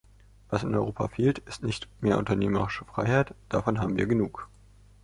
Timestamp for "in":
0.63-0.73